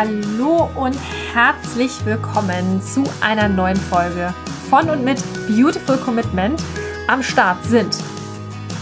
[0.00, 0.96] Hallo und
[1.34, 4.32] herzlich willkommen zu einer neuen Folge
[4.70, 6.62] von und mit Beautiful Commitment.
[7.06, 7.98] Am Start sind.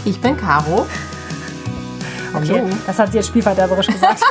[0.05, 0.87] Ich bin Caro.
[2.33, 4.21] Okay, das hat sie jetzt spielverderberisch gesagt.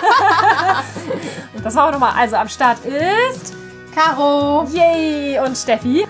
[1.63, 2.15] das machen wir nochmal.
[2.17, 3.55] Also am Start ist.
[3.95, 4.67] Caro.
[4.73, 5.41] Yay!
[5.41, 6.07] Und Steffi.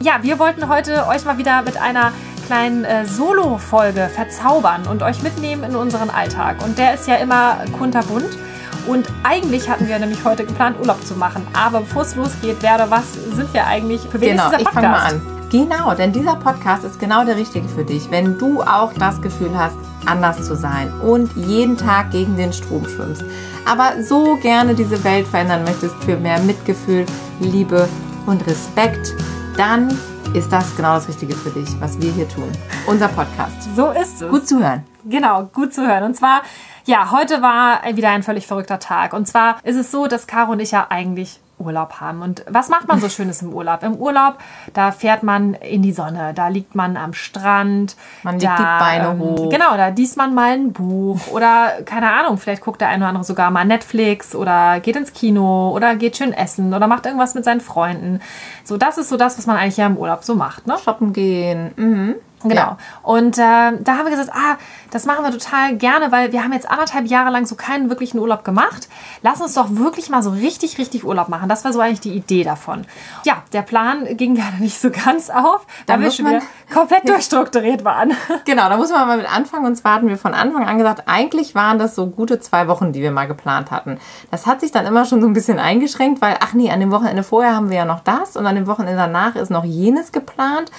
[0.00, 2.10] Ja, wir wollten heute euch mal wieder mit einer
[2.48, 6.64] kleinen äh, Solo-Folge verzaubern und euch mitnehmen in unseren Alltag.
[6.64, 8.36] Und der ist ja immer kunterbunt.
[8.86, 11.46] Und eigentlich hatten wir nämlich heute geplant, Urlaub zu machen.
[11.52, 14.02] Aber bevor es losgeht, wer oder was sind wir eigentlich?
[14.02, 14.76] Für wen genau, ist dieser Podcast?
[14.76, 15.36] ich fange mal an.
[15.50, 19.56] Genau, denn dieser Podcast ist genau der richtige für dich, wenn du auch das Gefühl
[19.56, 23.24] hast, anders zu sein und jeden Tag gegen den Strom schwimmst.
[23.64, 27.06] Aber so gerne diese Welt verändern möchtest für mehr Mitgefühl,
[27.40, 27.88] Liebe
[28.26, 29.14] und Respekt,
[29.56, 29.96] dann
[30.34, 32.50] ist das genau das Richtige für dich, was wir hier tun.
[32.86, 33.56] Unser Podcast.
[33.76, 34.28] So ist es.
[34.28, 34.84] Gut zu hören.
[35.08, 36.02] Genau, gut zu hören.
[36.02, 36.42] Und zwar,
[36.84, 39.12] ja, heute war wieder ein völlig verrückter Tag.
[39.12, 42.22] Und zwar ist es so, dass Caro und ich ja eigentlich Urlaub haben.
[42.22, 43.82] Und was macht man so Schönes im Urlaub?
[43.82, 44.38] Im Urlaub,
[44.74, 47.96] da fährt man in die Sonne, da liegt man am Strand.
[48.22, 49.48] Man legt da, die Beine ähm, hoch.
[49.48, 53.08] Genau, da liest man mal ein Buch oder keine Ahnung, vielleicht guckt der eine oder
[53.08, 57.34] andere sogar mal Netflix oder geht ins Kino oder geht schön essen oder macht irgendwas
[57.34, 58.20] mit seinen Freunden.
[58.64, 60.66] So, das ist so das, was man eigentlich ja im Urlaub so macht.
[60.66, 60.76] Ne?
[60.82, 61.72] Shoppen gehen.
[61.76, 62.14] Mhm.
[62.42, 62.54] Genau.
[62.54, 62.78] Ja.
[63.02, 64.56] Und äh, da haben wir gesagt, ah,
[64.90, 68.18] das machen wir total gerne, weil wir haben jetzt anderthalb Jahre lang so keinen wirklichen
[68.18, 68.88] Urlaub gemacht.
[69.22, 71.48] Lass uns doch wirklich mal so richtig, richtig Urlaub machen.
[71.48, 72.84] Das war so eigentlich die Idee davon.
[73.24, 77.84] Ja, der Plan ging leider nicht so ganz auf, da wir schon wieder komplett durchstrukturiert
[77.84, 78.12] waren.
[78.44, 79.66] Genau, da muss man mal mit anfangen.
[79.66, 82.92] Und zwar hatten wir von Anfang an gesagt, eigentlich waren das so gute zwei Wochen,
[82.92, 83.98] die wir mal geplant hatten.
[84.30, 86.90] Das hat sich dann immer schon so ein bisschen eingeschränkt, weil, ach nee, an dem
[86.90, 90.12] Wochenende vorher haben wir ja noch das und an dem Wochenende danach ist noch jenes
[90.12, 90.70] geplant.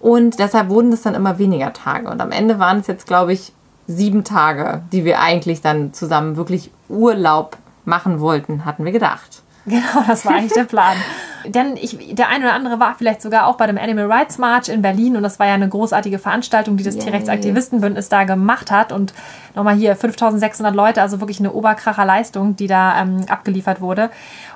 [0.00, 2.08] Und deshalb wurden es dann immer weniger Tage.
[2.08, 3.52] Und am Ende waren es jetzt, glaube ich,
[3.86, 9.42] sieben Tage, die wir eigentlich dann zusammen wirklich Urlaub machen wollten, hatten wir gedacht.
[9.66, 10.96] Genau, das war eigentlich der Plan.
[11.46, 14.68] Denn ich, der eine oder andere war vielleicht sogar auch bei dem Animal Rights March
[14.68, 18.92] in Berlin und das war ja eine großartige Veranstaltung, die das Tierrechtsaktivistenbündnis da gemacht hat
[18.92, 19.14] und
[19.54, 24.10] nochmal hier 5600 Leute, also wirklich eine Oberkracherleistung, die da ähm, abgeliefert wurde.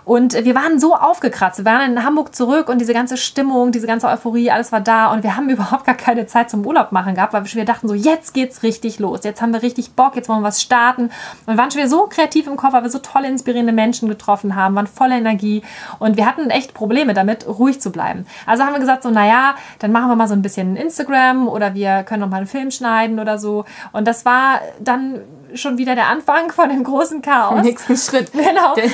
[0.05, 1.59] Und wir waren so aufgekratzt.
[1.59, 5.13] Wir waren in Hamburg zurück und diese ganze Stimmung, diese ganze Euphorie, alles war da
[5.13, 7.73] und wir haben überhaupt gar keine Zeit zum Urlaub machen gehabt, weil wir schon wieder
[7.73, 9.21] dachten so, jetzt geht's richtig los.
[9.25, 11.05] Jetzt haben wir richtig Bock, jetzt wollen wir was starten.
[11.05, 14.09] Und wir waren schon wieder so kreativ im Kopf, weil wir so tolle, inspirierende Menschen
[14.09, 15.63] getroffen haben, waren voller Energie
[15.99, 18.27] und wir hatten echt Probleme damit, ruhig zu bleiben.
[18.47, 21.75] Also haben wir gesagt so, naja, dann machen wir mal so ein bisschen Instagram oder
[21.75, 23.65] wir können noch mal einen Film schneiden oder so.
[23.93, 25.21] Und das war dann
[25.55, 27.63] schon wieder der Anfang von dem großen Chaos.
[27.63, 28.33] nächsten Schritt.
[28.33, 28.75] Genau.
[28.75, 28.91] Denn,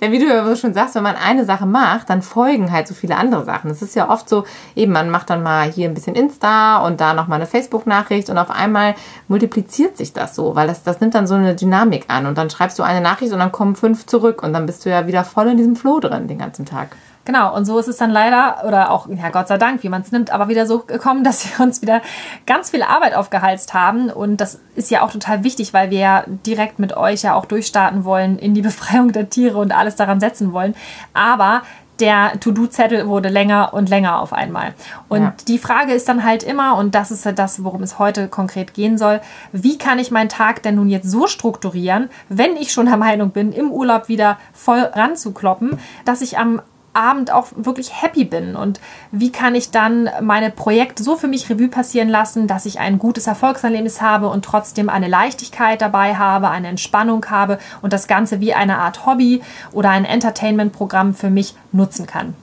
[0.00, 2.94] denn wie du ja schon sagst, wenn man eine Sache macht, dann folgen halt so
[2.94, 3.70] viele andere Sachen.
[3.70, 4.44] Es ist ja oft so,
[4.76, 8.30] eben man macht dann mal hier ein bisschen Insta und da noch mal eine Facebook-Nachricht
[8.30, 8.94] und auf einmal
[9.28, 12.50] multipliziert sich das so, weil das, das nimmt dann so eine Dynamik an und dann
[12.50, 15.24] schreibst du eine Nachricht und dann kommen fünf zurück und dann bist du ja wieder
[15.24, 16.96] voll in diesem Flow drin den ganzen Tag.
[17.28, 20.00] Genau, und so ist es dann leider, oder auch, ja Gott sei Dank, wie man
[20.00, 22.00] es nimmt, aber wieder so gekommen, dass wir uns wieder
[22.46, 24.08] ganz viel Arbeit aufgehalst haben.
[24.08, 27.44] Und das ist ja auch total wichtig, weil wir ja direkt mit euch ja auch
[27.44, 30.74] durchstarten wollen in die Befreiung der Tiere und alles daran setzen wollen.
[31.12, 31.64] Aber
[32.00, 34.72] der To-Do-Zettel wurde länger und länger auf einmal.
[35.10, 35.34] Und ja.
[35.48, 38.72] die Frage ist dann halt immer, und das ist ja das, worum es heute konkret
[38.72, 39.20] gehen soll,
[39.52, 43.32] wie kann ich meinen Tag denn nun jetzt so strukturieren, wenn ich schon der Meinung
[43.32, 46.62] bin, im Urlaub wieder voll ranzukloppen, dass ich am
[46.92, 48.80] Abend auch wirklich happy bin und
[49.12, 52.98] wie kann ich dann meine Projekte so für mich Revue passieren lassen, dass ich ein
[52.98, 58.40] gutes Erfolgserlebnis habe und trotzdem eine Leichtigkeit dabei habe, eine Entspannung habe und das Ganze
[58.40, 62.34] wie eine Art Hobby oder ein Entertainment-Programm für mich nutzen kann.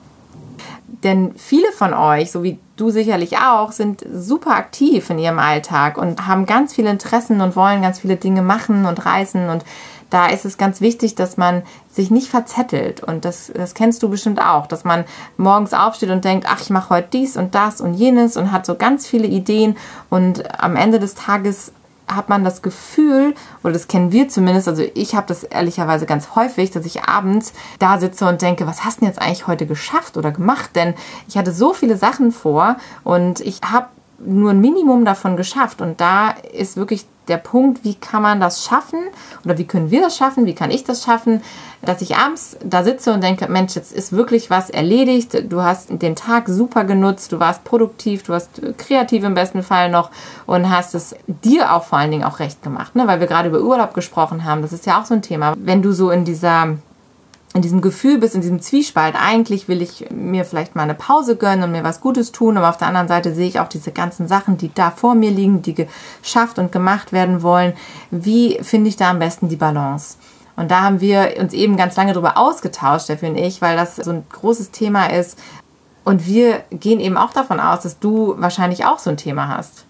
[1.03, 5.97] Denn viele von euch, so wie du sicherlich auch, sind super aktiv in ihrem Alltag
[5.97, 9.63] und haben ganz viele Interessen und wollen ganz viele Dinge machen und reisen und
[10.15, 13.03] da ist es ganz wichtig, dass man sich nicht verzettelt.
[13.03, 15.03] Und das, das kennst du bestimmt auch, dass man
[15.35, 18.65] morgens aufsteht und denkt, ach, ich mache heute dies und das und jenes und hat
[18.65, 19.75] so ganz viele Ideen.
[20.09, 21.73] Und am Ende des Tages
[22.07, 26.33] hat man das Gefühl, oder das kennen wir zumindest, also ich habe das ehrlicherweise ganz
[26.33, 29.65] häufig, dass ich abends da sitze und denke, was hast du denn jetzt eigentlich heute
[29.65, 30.69] geschafft oder gemacht?
[30.75, 30.93] Denn
[31.27, 33.87] ich hatte so viele Sachen vor und ich habe
[34.19, 35.81] nur ein Minimum davon geschafft.
[35.81, 38.99] Und da ist wirklich der Punkt, wie kann man das schaffen
[39.43, 41.41] oder wie können wir das schaffen, wie kann ich das schaffen,
[41.81, 45.89] dass ich abends da sitze und denke, Mensch, jetzt ist wirklich was erledigt, du hast
[45.89, 50.11] den Tag super genutzt, du warst produktiv, du warst kreativ im besten Fall noch
[50.45, 53.07] und hast es dir auch vor allen Dingen auch recht gemacht, ne?
[53.07, 55.53] weil wir gerade über Urlaub gesprochen haben, das ist ja auch so ein Thema.
[55.57, 56.77] Wenn du so in dieser
[57.55, 61.37] in diesem Gefühl bist, in diesem Zwiespalt, eigentlich will ich mir vielleicht mal eine Pause
[61.37, 63.93] gönnen und mir was Gutes tun, aber auf der anderen Seite sehe ich auch diese
[63.93, 65.73] ganzen Sachen, die da vor mir liegen, die
[66.21, 67.71] geschafft und gemacht werden wollen.
[68.11, 70.17] Wie finde ich da am besten die Balance?
[70.57, 73.95] Und da haben wir uns eben ganz lange darüber ausgetauscht, Steffi und ich, weil das
[73.95, 75.39] so ein großes Thema ist.
[76.03, 79.84] Und wir gehen eben auch davon aus, dass du wahrscheinlich auch so ein Thema hast.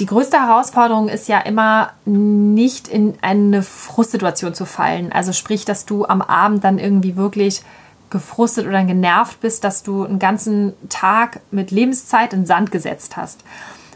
[0.00, 5.10] Die größte Herausforderung ist ja immer nicht in eine Frustsituation zu fallen.
[5.10, 7.62] Also sprich, dass du am Abend dann irgendwie wirklich
[8.10, 13.42] gefrustet oder genervt bist, dass du einen ganzen Tag mit Lebenszeit in Sand gesetzt hast.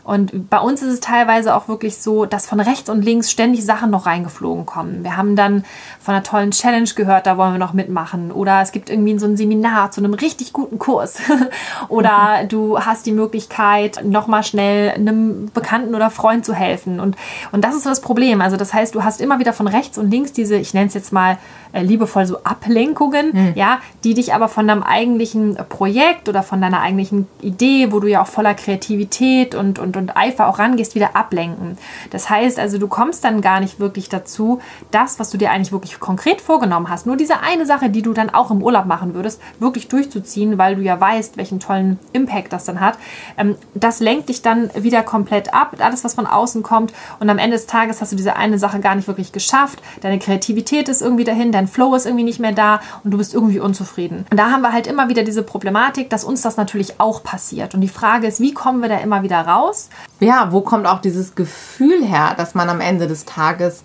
[0.05, 3.65] Und bei uns ist es teilweise auch wirklich so, dass von rechts und links ständig
[3.65, 5.05] Sachen noch reingeflogen kommen.
[5.05, 5.65] Wir haben dann
[6.01, 8.33] von einer tollen Challenge gehört, da wollen wir noch mitmachen.
[8.33, 11.21] Oder es gibt irgendwie so ein Seminar zu einem richtig guten Kurs.
[11.89, 16.99] oder du hast die Möglichkeit, nochmal schnell einem Bekannten oder Freund zu helfen.
[16.99, 17.17] Und,
[17.53, 18.41] und das ist so das Problem.
[18.41, 20.95] Also das heißt, du hast immer wieder von rechts und links diese, ich nenne es
[20.95, 21.39] jetzt mal
[21.73, 23.53] äh, liebevoll so Ablenkungen, mhm.
[23.55, 28.09] ja, die dich aber von deinem eigentlichen Projekt oder von deiner eigentlichen Idee, wo du
[28.09, 31.79] ja auch voller Kreativität und, und, und Eifer auch rangehst, wieder ablenken.
[32.11, 34.61] Das heißt also, du kommst dann gar nicht wirklich dazu,
[34.91, 38.13] das, was du dir eigentlich wirklich konkret vorgenommen hast, nur diese eine Sache, die du
[38.13, 42.53] dann auch im Urlaub machen würdest, wirklich durchzuziehen, weil du ja weißt, welchen tollen Impact
[42.53, 42.99] das dann hat.
[43.37, 46.93] Ähm, das lenkt dich dann wieder komplett ab, alles, was von außen kommt.
[47.21, 49.83] Und am Ende des Tages hast du diese eine Sache gar nicht wirklich geschafft.
[50.01, 53.35] Deine Kreativität ist irgendwie dahin, dein Flow ist irgendwie nicht mehr da und du bist
[53.35, 54.27] irgendwie unzufrieden.
[54.31, 57.75] Und da haben wir halt immer wieder diese Problematik, dass uns das natürlich auch passiert.
[57.75, 59.82] Und die Frage ist, wie kommen wir da immer wieder raus?
[60.21, 63.83] Ja, wo kommt auch dieses Gefühl her, dass man am Ende des Tages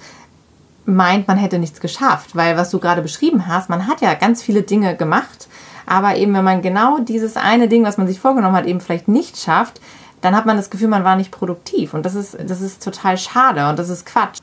[0.85, 2.35] meint, man hätte nichts geschafft?
[2.35, 5.47] Weil was du gerade beschrieben hast, man hat ja ganz viele Dinge gemacht,
[5.85, 9.07] aber eben wenn man genau dieses eine Ding, was man sich vorgenommen hat, eben vielleicht
[9.07, 9.81] nicht schafft,
[10.21, 11.94] dann hat man das Gefühl, man war nicht produktiv.
[11.94, 14.39] Und das ist, das ist total schade und das ist Quatsch.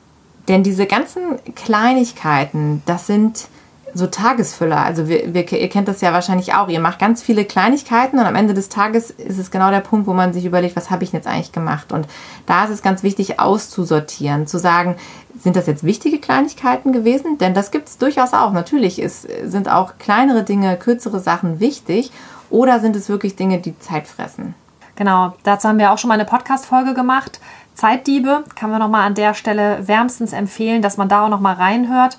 [0.47, 3.47] Denn diese ganzen Kleinigkeiten, das sind
[3.95, 4.83] so Tagesfüller.
[4.83, 6.67] Also wir, wir, ihr kennt das ja wahrscheinlich auch.
[6.67, 10.05] Ihr macht ganz viele Kleinigkeiten und am Ende des Tages ist es genau der Punkt,
[10.05, 11.93] wo man sich überlegt, was habe ich jetzt eigentlich gemacht?
[11.93, 12.05] Und
[12.45, 14.97] da ist es ganz wichtig, auszusortieren, zu sagen,
[15.41, 17.37] sind das jetzt wichtige Kleinigkeiten gewesen?
[17.37, 18.51] Denn das gibt es durchaus auch.
[18.51, 22.11] Natürlich ist, sind auch kleinere Dinge, kürzere Sachen wichtig.
[22.49, 24.55] Oder sind es wirklich Dinge, die Zeit fressen?
[24.97, 27.39] Genau, dazu haben wir auch schon mal eine Podcast-Folge gemacht.
[27.75, 32.17] Zeitdiebe kann man nochmal an der Stelle wärmstens empfehlen, dass man da auch nochmal reinhört.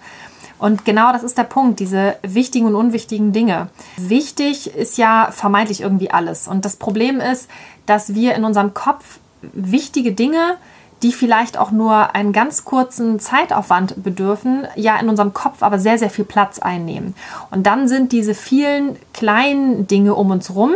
[0.58, 3.68] Und genau das ist der Punkt, diese wichtigen und unwichtigen Dinge.
[3.96, 6.48] Wichtig ist ja vermeintlich irgendwie alles.
[6.48, 7.50] Und das Problem ist,
[7.84, 9.18] dass wir in unserem Kopf
[9.52, 10.56] wichtige Dinge,
[11.02, 15.98] die vielleicht auch nur einen ganz kurzen Zeitaufwand bedürfen, ja in unserem Kopf aber sehr,
[15.98, 17.14] sehr viel Platz einnehmen.
[17.50, 20.72] Und dann sind diese vielen kleinen Dinge um uns rum,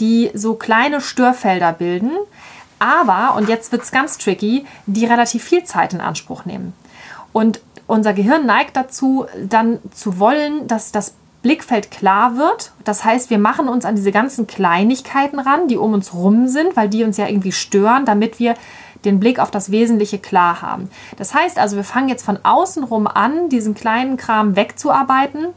[0.00, 2.12] die so kleine Störfelder bilden,
[2.78, 6.74] aber, und jetzt wird es ganz tricky, die relativ viel Zeit in Anspruch nehmen.
[7.32, 12.72] Und unser Gehirn neigt dazu, dann zu wollen, dass das Blickfeld klar wird.
[12.84, 16.76] Das heißt, wir machen uns an diese ganzen Kleinigkeiten ran, die um uns rum sind,
[16.76, 18.54] weil die uns ja irgendwie stören, damit wir
[19.04, 20.90] den Blick auf das Wesentliche klar haben.
[21.16, 25.48] Das heißt also, wir fangen jetzt von außen rum an, diesen kleinen Kram wegzuarbeiten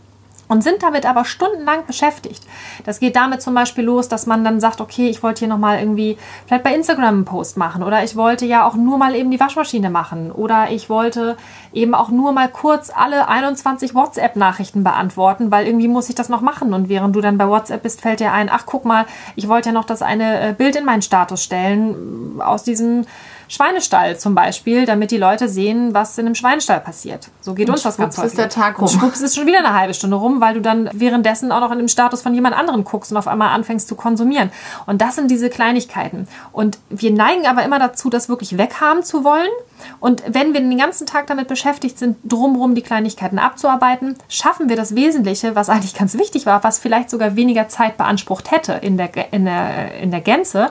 [0.51, 2.44] und sind damit aber stundenlang beschäftigt.
[2.83, 5.80] Das geht damit zum Beispiel los, dass man dann sagt, okay, ich wollte hier nochmal
[5.80, 9.31] irgendwie vielleicht bei Instagram einen Post machen oder ich wollte ja auch nur mal eben
[9.31, 11.38] die Waschmaschine machen oder ich wollte
[11.71, 16.42] eben auch nur mal kurz alle 21 WhatsApp-Nachrichten beantworten, weil irgendwie muss ich das noch
[16.42, 19.06] machen und während du dann bei WhatsApp bist, fällt dir ein, ach guck mal,
[19.38, 23.06] ich wollte ja noch das eine äh, Bild in meinen Status stellen aus diesem
[23.52, 27.28] Schweinestall zum Beispiel, damit die Leute sehen, was in einem Schweinestall passiert.
[27.42, 28.30] So geht und uns das ganz häufig.
[28.30, 28.84] ist der Tag rum.
[28.84, 31.72] Und schwupps ist schon wieder eine halbe Stunde rum, weil du dann währenddessen auch noch
[31.74, 34.52] in dem Status von jemand anderem guckst und auf einmal anfängst zu konsumieren.
[34.86, 36.30] Und das sind diese Kleinigkeiten.
[36.54, 39.50] Und wir neigen aber immer dazu, das wirklich weghaben zu wollen.
[40.00, 44.78] Und wenn wir den ganzen Tag damit beschäftigt sind, drumherum die Kleinigkeiten abzuarbeiten, schaffen wir
[44.78, 48.96] das Wesentliche, was eigentlich ganz wichtig war, was vielleicht sogar weniger Zeit beansprucht hätte in
[48.96, 50.70] der, in der, in der Gänze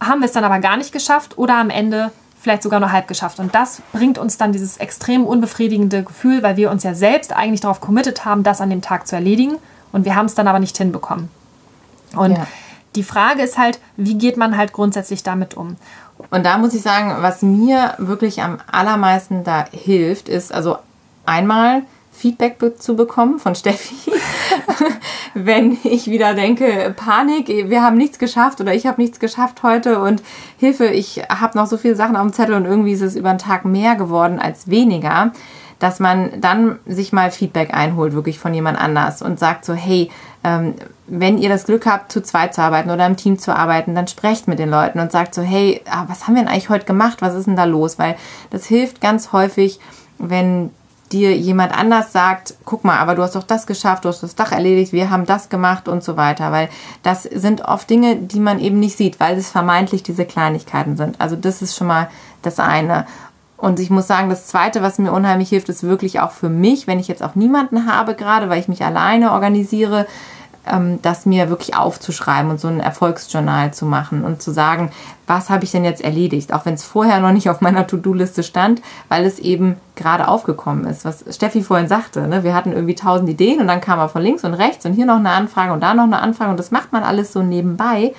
[0.00, 3.06] haben wir es dann aber gar nicht geschafft oder am Ende vielleicht sogar nur halb
[3.06, 3.38] geschafft.
[3.38, 7.60] Und das bringt uns dann dieses extrem unbefriedigende Gefühl, weil wir uns ja selbst eigentlich
[7.60, 9.58] darauf committed haben, das an dem Tag zu erledigen
[9.92, 11.28] und wir haben es dann aber nicht hinbekommen.
[12.16, 12.46] Und ja.
[12.96, 15.76] die Frage ist halt, wie geht man halt grundsätzlich damit um?
[16.30, 20.78] Und da muss ich sagen, was mir wirklich am allermeisten da hilft, ist also
[21.26, 21.82] einmal
[22.20, 24.12] Feedback zu bekommen von Steffi,
[25.34, 30.02] wenn ich wieder denke, Panik, wir haben nichts geschafft oder ich habe nichts geschafft heute
[30.02, 30.22] und
[30.58, 33.30] Hilfe, ich habe noch so viele Sachen auf dem Zettel und irgendwie ist es über
[33.30, 35.32] den Tag mehr geworden als weniger,
[35.78, 40.10] dass man dann sich mal Feedback einholt, wirklich von jemand anders und sagt so, hey,
[40.44, 40.74] ähm,
[41.06, 44.08] wenn ihr das Glück habt, zu zweit zu arbeiten oder im Team zu arbeiten, dann
[44.08, 46.84] sprecht mit den Leuten und sagt so, hey, ah, was haben wir denn eigentlich heute
[46.84, 47.22] gemacht?
[47.22, 47.98] Was ist denn da los?
[47.98, 48.16] Weil
[48.50, 49.80] das hilft ganz häufig,
[50.18, 50.70] wenn
[51.12, 54.36] dir jemand anders sagt, guck mal, aber du hast doch das geschafft, du hast das
[54.36, 56.68] Dach erledigt, wir haben das gemacht und so weiter, weil
[57.02, 61.20] das sind oft Dinge, die man eben nicht sieht, weil es vermeintlich diese Kleinigkeiten sind.
[61.20, 62.08] Also das ist schon mal
[62.42, 63.06] das eine.
[63.56, 66.86] Und ich muss sagen, das Zweite, was mir unheimlich hilft, ist wirklich auch für mich,
[66.86, 70.06] wenn ich jetzt auch niemanden habe, gerade weil ich mich alleine organisiere,
[71.02, 74.90] das mir wirklich aufzuschreiben und so ein Erfolgsjournal zu machen und zu sagen,
[75.26, 78.42] was habe ich denn jetzt erledigt, auch wenn es vorher noch nicht auf meiner To-Do-Liste
[78.42, 82.26] stand, weil es eben gerade aufgekommen ist, was Steffi vorhin sagte.
[82.28, 82.44] Ne?
[82.44, 85.06] Wir hatten irgendwie tausend Ideen und dann kam er von links und rechts und hier
[85.06, 88.12] noch eine Anfrage und da noch eine Anfrage und das macht man alles so nebenbei.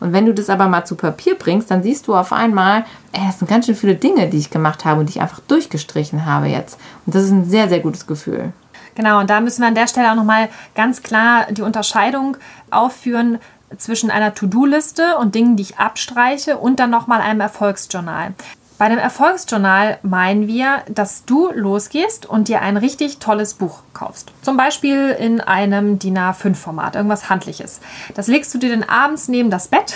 [0.00, 3.22] Und wenn du das aber mal zu Papier bringst, dann siehst du auf einmal, ey,
[3.26, 6.26] das sind ganz schön viele Dinge, die ich gemacht habe und die ich einfach durchgestrichen
[6.26, 6.78] habe jetzt.
[7.06, 8.52] Und das ist ein sehr, sehr gutes Gefühl.
[8.94, 12.36] Genau, und da müssen wir an der Stelle auch nochmal ganz klar die Unterscheidung
[12.70, 13.38] aufführen
[13.78, 18.34] zwischen einer To-Do-Liste und Dingen, die ich abstreiche und dann nochmal einem Erfolgsjournal.
[18.76, 24.32] Bei dem Erfolgsjournal meinen wir, dass du losgehst und dir ein richtig tolles Buch kaufst.
[24.42, 27.80] Zum Beispiel in einem DIN A5-Format, irgendwas Handliches.
[28.14, 29.94] Das legst du dir dann abends neben das Bett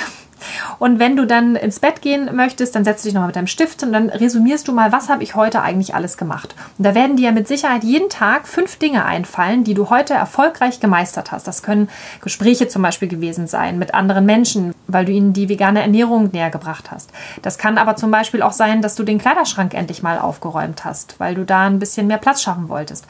[0.79, 3.47] und wenn du dann ins Bett gehen möchtest, dann setzt du dich nochmal mit deinem
[3.47, 6.55] Stift und dann resümierst du mal, was habe ich heute eigentlich alles gemacht.
[6.77, 10.81] Und da werden dir mit Sicherheit jeden Tag fünf Dinge einfallen, die du heute erfolgreich
[10.81, 11.47] gemeistert hast.
[11.47, 11.89] Das können
[12.21, 16.51] Gespräche zum Beispiel gewesen sein mit anderen Menschen, weil du ihnen die vegane Ernährung näher
[16.51, 17.11] gebracht hast.
[17.43, 21.19] Das kann aber zum Beispiel auch sein, dass du den Kleiderschrank endlich mal aufgeräumt hast,
[21.19, 23.07] weil du da ein bisschen mehr Platz schaffen wolltest.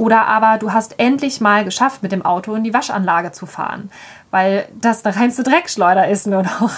[0.00, 3.90] Oder aber du hast endlich mal geschafft, mit dem Auto in die Waschanlage zu fahren
[4.30, 6.70] weil das eine reinste Dreckschleuder ist nur noch.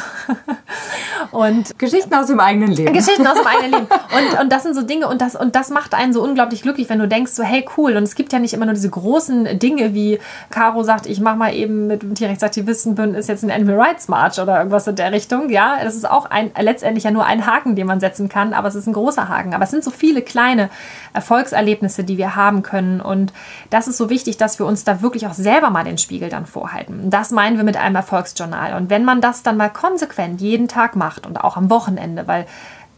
[1.33, 2.93] und Geschichten aus dem eigenen Leben.
[2.93, 3.87] Geschichten aus dem eigenen Leben.
[4.13, 6.91] Und, und das sind so Dinge und das, und das macht einen so unglaublich glücklich,
[6.91, 7.97] wenn du denkst, so hey cool.
[7.97, 10.19] Und es gibt ja nicht immer nur diese großen Dinge, wie
[10.51, 14.59] Caro sagt, ich mache mal eben mit dem Tierrechtsaktivistenbündnis jetzt ein Animal Rights March oder
[14.59, 15.49] irgendwas in der Richtung.
[15.49, 18.69] Ja, das ist auch ein, letztendlich ja nur ein Haken, den man setzen kann, aber
[18.69, 19.55] es ist ein großer Haken.
[19.55, 20.69] Aber es sind so viele kleine
[21.15, 23.01] Erfolgserlebnisse, die wir haben können.
[23.01, 23.33] Und
[23.71, 26.45] das ist so wichtig, dass wir uns da wirklich auch selber mal den Spiegel dann
[26.45, 27.09] vorhalten.
[27.09, 28.75] Das meinen wir mit einem Erfolgsjournal.
[28.75, 32.47] Und wenn man das dann mal konsequent jeden Tag macht und auch am Wochenende, weil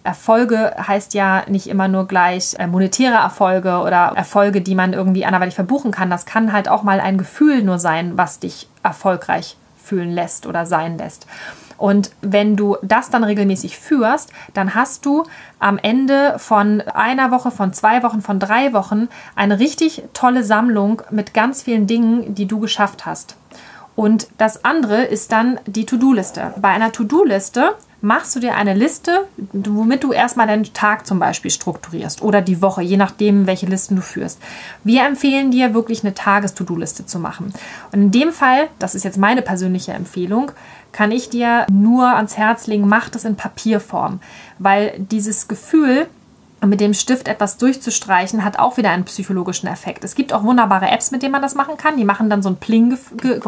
[0.03, 5.25] Erfolge heißt ja nicht immer nur gleich äh, monetäre Erfolge oder Erfolge, die man irgendwie
[5.25, 6.11] anderweitig verbuchen kann.
[6.11, 10.67] Das kann halt auch mal ein Gefühl nur sein, was dich erfolgreich fühlen lässt oder
[10.67, 11.27] sein lässt.
[11.79, 15.25] Und wenn du das dann regelmäßig führst, dann hast du
[15.59, 21.01] am Ende von einer Woche, von zwei Wochen, von drei Wochen eine richtig tolle Sammlung
[21.11, 23.37] mit ganz vielen Dingen, die du geschafft hast.
[23.97, 26.55] Und das andere ist dann die To-Do-Liste.
[26.57, 27.75] Bei einer To-Do-Liste
[28.05, 32.61] machst du dir eine Liste, womit du erstmal deinen Tag zum Beispiel strukturierst oder die
[32.61, 34.39] Woche, je nachdem, welche Listen du führst.
[34.85, 37.55] Wir empfehlen dir wirklich eine Tages-To-Do-Liste zu machen.
[37.93, 40.53] Und in dem Fall, das ist jetzt meine persönliche Empfehlung,
[40.93, 44.21] kann ich dir nur ans Herz legen, mach das in Papierform,
[44.59, 46.07] weil dieses Gefühl,
[46.67, 50.05] mit dem Stift etwas durchzustreichen, hat auch wieder einen psychologischen Effekt.
[50.05, 51.97] Es gibt auch wunderbare Apps, mit denen man das machen kann.
[51.97, 53.43] Die machen dann so ein Pling-Geräusch.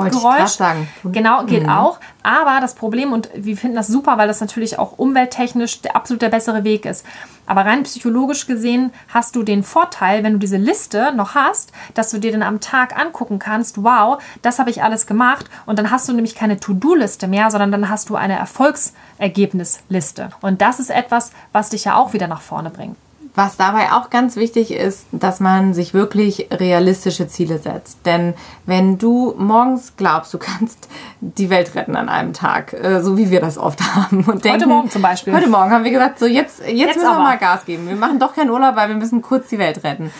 [1.04, 1.68] Genau, geht mhm.
[1.70, 1.98] auch.
[2.22, 6.22] Aber das Problem, und wir finden das super, weil das natürlich auch umwelttechnisch der absolut
[6.22, 7.04] der bessere Weg ist.
[7.46, 12.10] Aber rein psychologisch gesehen hast du den Vorteil, wenn du diese Liste noch hast, dass
[12.10, 15.46] du dir dann am Tag angucken kannst, wow, das habe ich alles gemacht.
[15.64, 20.30] Und dann hast du nämlich keine To-Do-Liste mehr, sondern dann hast du eine Erfolgsergebnisliste.
[20.40, 22.96] Und das ist etwas, was dich ja auch wieder nach vorne bringt.
[23.36, 27.98] Was dabei auch ganz wichtig ist, dass man sich wirklich realistische Ziele setzt.
[28.06, 28.32] Denn
[28.64, 30.88] wenn du morgens glaubst, du kannst
[31.20, 34.24] die Welt retten an einem Tag, äh, so wie wir das oft haben.
[34.24, 35.34] Und denken, heute Morgen zum Beispiel.
[35.34, 37.86] Heute Morgen haben wir gesagt, so jetzt, jetzt, jetzt müssen wir mal Gas geben.
[37.88, 40.10] Wir machen doch keinen Urlaub, weil wir müssen kurz die Welt retten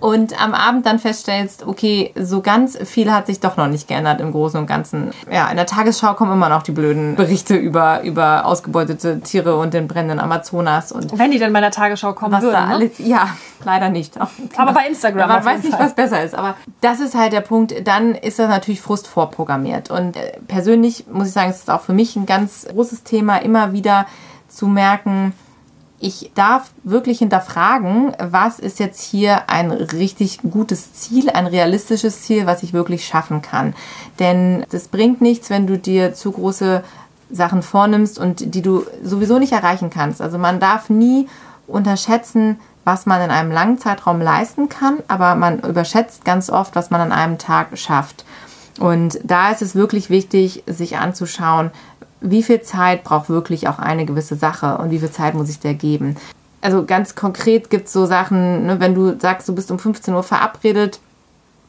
[0.00, 4.20] und am Abend dann feststellst, okay, so ganz viel hat sich doch noch nicht geändert
[4.20, 5.12] im Großen und Ganzen.
[5.30, 9.74] Ja, in der Tagesschau kommen immer noch die blöden Berichte über, über ausgebeutete Tiere und
[9.74, 10.92] den brennenden Amazonas.
[10.92, 12.74] Und Wenn die dann bei der Tagesschau kommen was würden, da ne?
[12.74, 13.28] alles, Ja,
[13.64, 14.18] leider nicht.
[14.56, 15.28] Aber bei Instagram.
[15.28, 15.86] Man weiß nicht, Fall.
[15.86, 16.34] was besser ist.
[16.34, 17.74] Aber das ist halt der Punkt.
[17.86, 19.90] Dann ist das natürlich Frust vorprogrammiert.
[19.90, 23.38] Und äh, persönlich muss ich sagen, es ist auch für mich ein ganz großes Thema,
[23.38, 24.06] immer wieder
[24.48, 25.32] zu merken,
[26.00, 32.46] ich darf wirklich hinterfragen, was ist jetzt hier ein richtig gutes Ziel, ein realistisches Ziel,
[32.46, 33.74] was ich wirklich schaffen kann.
[34.18, 36.84] Denn das bringt nichts, wenn du dir zu große
[37.30, 40.22] Sachen vornimmst und die du sowieso nicht erreichen kannst.
[40.22, 41.28] Also man darf nie
[41.66, 46.90] unterschätzen, was man in einem langen Zeitraum leisten kann, aber man überschätzt ganz oft, was
[46.90, 48.24] man an einem Tag schafft.
[48.78, 51.70] Und da ist es wirklich wichtig, sich anzuschauen,
[52.20, 55.60] wie viel Zeit braucht wirklich auch eine gewisse Sache und wie viel Zeit muss ich
[55.60, 56.16] der geben.
[56.60, 60.12] Also ganz konkret gibt es so Sachen, ne, wenn du sagst, du bist um 15
[60.14, 61.00] Uhr verabredet,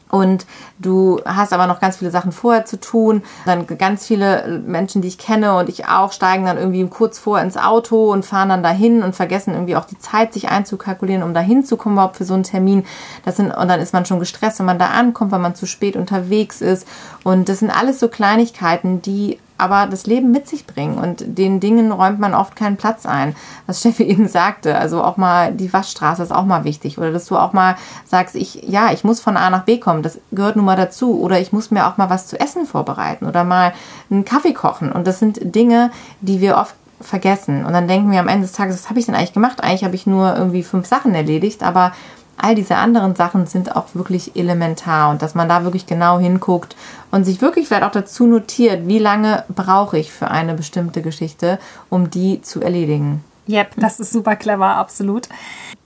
[0.10, 0.48] und
[0.80, 3.22] du hast aber noch ganz viele Sachen vorher zu tun.
[3.46, 7.40] Dann ganz viele Menschen, die ich kenne und ich auch, steigen dann irgendwie kurz vor
[7.40, 11.34] ins Auto und fahren dann dahin und vergessen irgendwie auch die Zeit sich einzukalkulieren, um
[11.34, 12.86] dahin zu kommen überhaupt für so einen Termin.
[13.24, 15.68] Das sind, und dann ist man schon gestresst, wenn man da ankommt, weil man zu
[15.68, 16.88] spät unterwegs ist.
[17.24, 20.98] Und das sind alles so Kleinigkeiten, die aber das Leben mit sich bringen.
[20.98, 23.36] Und den Dingen räumt man oft keinen Platz ein.
[23.68, 26.98] Was Steffi eben sagte, also auch mal die Waschstraße ist auch mal wichtig.
[26.98, 27.76] Oder dass du auch mal
[28.06, 31.20] sagst, ich, ja, ich muss von A nach B kommen, das gehört nun mal dazu.
[31.20, 33.26] Oder ich muss mir auch mal was zu essen vorbereiten.
[33.26, 33.74] Oder mal
[34.10, 34.92] einen Kaffee kochen.
[34.92, 37.66] Und das sind Dinge, die wir oft vergessen.
[37.66, 39.64] Und dann denken wir am Ende des Tages, was habe ich denn eigentlich gemacht?
[39.64, 41.94] Eigentlich habe ich nur irgendwie fünf Sachen erledigt, aber
[42.42, 46.76] all diese anderen Sachen sind auch wirklich elementar und dass man da wirklich genau hinguckt
[47.12, 51.60] und sich wirklich vielleicht auch dazu notiert, wie lange brauche ich für eine bestimmte Geschichte,
[51.90, 53.24] um die zu erledigen.
[53.48, 55.28] Yep, das ist super clever, absolut.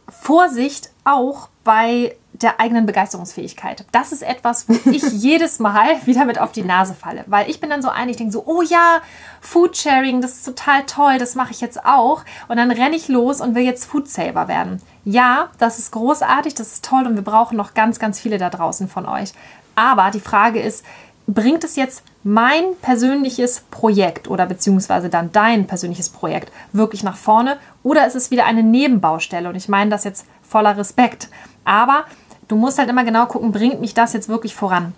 [0.10, 3.86] Vorsicht auch bei der eigenen Begeisterungsfähigkeit.
[3.92, 7.24] Das ist etwas, wo ich jedes Mal wieder mit auf die Nase falle.
[7.28, 9.02] Weil ich bin dann so ein, ich denke so, oh ja,
[9.42, 12.24] Foodsharing, das ist total toll, das mache ich jetzt auch.
[12.48, 14.82] Und dann renne ich los und will jetzt Foodsaver werden.
[15.06, 18.50] Ja, das ist großartig, das ist toll und wir brauchen noch ganz, ganz viele da
[18.50, 19.34] draußen von euch.
[19.76, 20.86] Aber die Frage ist,
[21.28, 27.58] bringt es jetzt mein persönliches Projekt oder beziehungsweise dann dein persönliches Projekt wirklich nach vorne
[27.82, 29.50] oder ist es wieder eine Nebenbaustelle?
[29.50, 31.30] Und ich meine das jetzt voller Respekt.
[31.66, 32.06] Aber
[32.54, 34.94] du musst halt immer genau gucken, bringt mich das jetzt wirklich voran?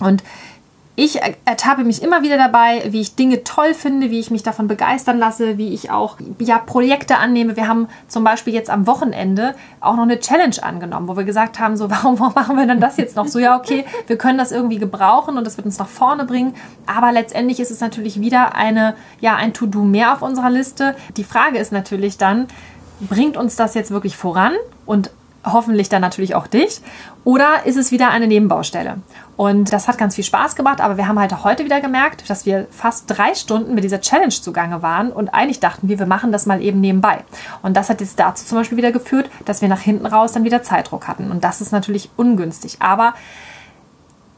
[0.00, 0.22] Und
[0.96, 4.66] ich ertappe mich immer wieder dabei, wie ich Dinge toll finde, wie ich mich davon
[4.66, 7.54] begeistern lasse, wie ich auch ja, Projekte annehme.
[7.54, 11.60] Wir haben zum Beispiel jetzt am Wochenende auch noch eine Challenge angenommen, wo wir gesagt
[11.60, 13.28] haben, so warum, machen wir denn das jetzt noch?
[13.28, 16.56] So ja, okay, wir können das irgendwie gebrauchen und das wird uns nach vorne bringen.
[16.86, 20.96] Aber letztendlich ist es natürlich wieder eine, ja, ein To-Do mehr auf unserer Liste.
[21.16, 22.48] Die Frage ist natürlich dann,
[22.98, 25.12] bringt uns das jetzt wirklich voran und
[25.44, 26.80] hoffentlich dann natürlich auch dich.
[27.24, 28.98] Oder ist es wieder eine Nebenbaustelle?
[29.36, 32.28] Und das hat ganz viel Spaß gemacht, aber wir haben halt auch heute wieder gemerkt,
[32.28, 36.06] dass wir fast drei Stunden mit dieser Challenge zugange waren und eigentlich dachten wir, wir
[36.06, 37.24] machen das mal eben nebenbei.
[37.62, 40.44] Und das hat jetzt dazu zum Beispiel wieder geführt, dass wir nach hinten raus dann
[40.44, 41.30] wieder Zeitdruck hatten.
[41.30, 42.78] Und das ist natürlich ungünstig.
[42.80, 43.14] Aber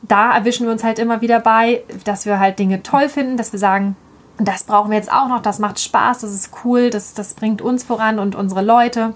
[0.03, 3.53] da erwischen wir uns halt immer wieder bei, dass wir halt Dinge toll finden, dass
[3.53, 3.97] wir sagen,
[4.39, 7.61] das brauchen wir jetzt auch noch, das macht Spaß, das ist cool, das, das bringt
[7.63, 9.15] uns voran und unsere Leute.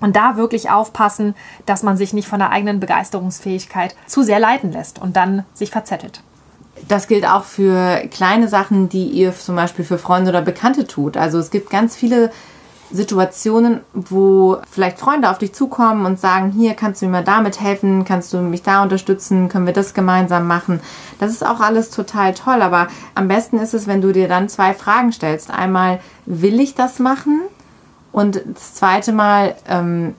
[0.00, 4.72] Und da wirklich aufpassen, dass man sich nicht von der eigenen Begeisterungsfähigkeit zu sehr leiten
[4.72, 6.22] lässt und dann sich verzettelt.
[6.88, 11.16] Das gilt auch für kleine Sachen, die ihr zum Beispiel für Freunde oder Bekannte tut.
[11.16, 12.30] Also es gibt ganz viele
[12.90, 18.04] Situationen, wo vielleicht Freunde auf dich zukommen und sagen, hier kannst du mir damit helfen,
[18.04, 20.80] kannst du mich da unterstützen, können wir das gemeinsam machen.
[21.18, 24.48] Das ist auch alles total toll, aber am besten ist es, wenn du dir dann
[24.48, 25.50] zwei Fragen stellst.
[25.50, 27.40] Einmal, will ich das machen?
[28.16, 30.14] Und das zweite Mal, ähm,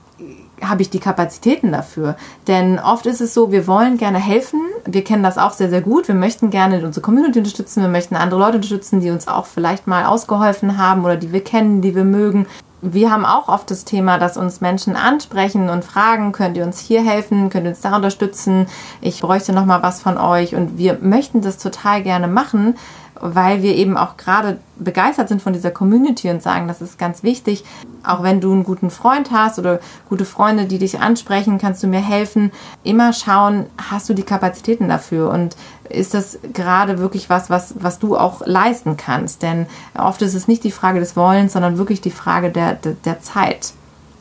[0.62, 2.14] habe ich die Kapazitäten dafür?
[2.46, 4.60] Denn oft ist es so, wir wollen gerne helfen.
[4.84, 6.06] Wir kennen das auch sehr, sehr gut.
[6.06, 7.82] Wir möchten gerne unsere Community unterstützen.
[7.82, 11.42] Wir möchten andere Leute unterstützen, die uns auch vielleicht mal ausgeholfen haben oder die wir
[11.42, 12.46] kennen, die wir mögen.
[12.82, 16.78] Wir haben auch oft das Thema, dass uns Menschen ansprechen und fragen, könnt ihr uns
[16.78, 18.68] hier helfen, könnt ihr uns da unterstützen,
[19.00, 22.76] ich bräuchte noch mal was von euch und wir möchten das total gerne machen,
[23.20, 27.22] weil wir eben auch gerade begeistert sind von dieser Community und sagen, das ist ganz
[27.22, 27.64] wichtig.
[28.04, 31.86] Auch wenn du einen guten Freund hast oder gute Freunde, die dich ansprechen, kannst du
[31.86, 32.52] mir helfen.
[32.84, 35.56] Immer schauen, hast du die Kapazitäten dafür und
[35.88, 39.42] ist das gerade wirklich was, was, was du auch leisten kannst?
[39.42, 42.92] Denn oft ist es nicht die Frage des Wollens, sondern wirklich die Frage der, der,
[42.92, 43.72] der Zeit.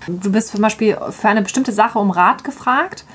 [0.08, 3.06] Du bist zum Beispiel für eine bestimmte Sache um Rat gefragt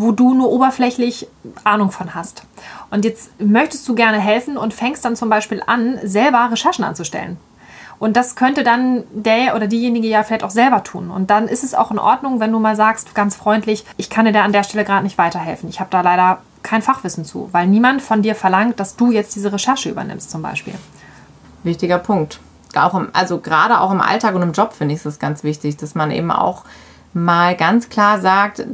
[0.00, 1.28] wo du nur oberflächlich
[1.62, 2.44] Ahnung von hast.
[2.90, 7.36] Und jetzt möchtest du gerne helfen und fängst dann zum Beispiel an, selber Recherchen anzustellen.
[7.98, 11.10] Und das könnte dann der oder diejenige ja vielleicht auch selber tun.
[11.10, 14.24] Und dann ist es auch in Ordnung, wenn du mal sagst, ganz freundlich, ich kann
[14.24, 15.68] dir da an der Stelle gerade nicht weiterhelfen.
[15.68, 19.36] Ich habe da leider kein Fachwissen zu, weil niemand von dir verlangt, dass du jetzt
[19.36, 20.74] diese Recherche übernimmst zum Beispiel.
[21.62, 22.40] Wichtiger Punkt.
[22.74, 25.76] Auch im, also gerade auch im Alltag und im Job finde ich es ganz wichtig,
[25.76, 26.64] dass man eben auch
[27.12, 28.64] mal ganz klar sagt,